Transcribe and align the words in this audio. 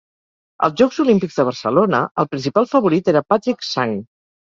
Als 0.67 0.77
Jocs 0.81 0.95
Olímpics 1.03 1.35
de 1.41 1.45
Barcelona, 1.49 1.99
el 2.23 2.29
principal 2.31 2.65
favorit 2.71 3.13
era 3.13 3.23
Patrick 3.35 3.67
Sang. 3.69 3.95